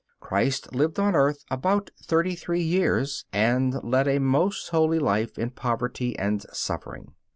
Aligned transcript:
Christ 0.19 0.73
lived 0.73 0.97
on 0.99 1.15
earth 1.15 1.45
about 1.51 1.91
thirty 2.01 2.33
three 2.33 2.63
years, 2.63 3.23
and 3.31 3.75
led 3.83 4.07
a 4.07 4.17
most 4.17 4.69
holy 4.69 4.97
life 4.97 5.37
in 5.37 5.51
poverty 5.51 6.17
and 6.17 6.43
suffering. 6.51 7.13